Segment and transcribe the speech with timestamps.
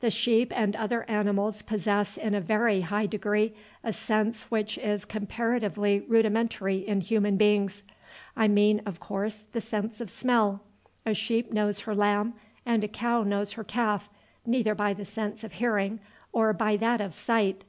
[0.00, 5.06] The sheep and other animals possess in a very high degree a sense which is
[5.06, 7.82] comparatively rudimentary in human beings.
[8.36, 10.60] I mean, of course, the sense of smell.
[11.06, 12.34] A sheep knows her lamb,
[12.66, 14.10] and a cow knows her calf,
[14.44, 16.00] neither by the sense of hearing
[16.32, 17.64] or by that of sight.